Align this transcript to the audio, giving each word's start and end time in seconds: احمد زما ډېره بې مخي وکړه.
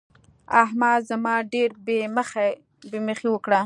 احمد 0.63 0.99
زما 1.09 1.35
ډېره 1.53 1.75
بې 1.85 1.99
مخي 3.07 3.27
وکړه. 3.31 3.59